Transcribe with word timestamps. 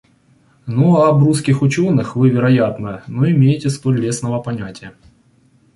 Ну, 0.65 0.95
а 0.97 1.09
об 1.09 1.19
русских 1.21 1.61
ученых 1.61 2.15
вы, 2.15 2.29
вероятно, 2.31 3.03
но 3.05 3.29
имеете 3.29 3.69
столь 3.69 4.01
лестного 4.01 4.41
понятия? 4.41 4.95